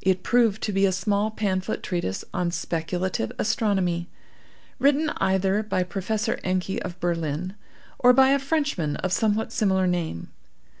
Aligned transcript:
It 0.00 0.22
proved 0.22 0.62
to 0.62 0.72
be 0.72 0.86
a 0.86 0.92
small 0.92 1.32
pamphlet 1.32 1.82
treatise 1.82 2.24
on 2.32 2.52
Speculative 2.52 3.32
Astronomy, 3.40 4.08
written 4.78 5.10
either 5.16 5.64
by 5.64 5.82
Professor 5.82 6.38
Encke 6.44 6.78
of 6.82 7.00
Berlin 7.00 7.54
or 7.98 8.12
by 8.12 8.28
a 8.30 8.38
Frenchman 8.38 8.94
of 8.98 9.12
somewhat 9.12 9.50
similar 9.52 9.88
name. 9.88 10.28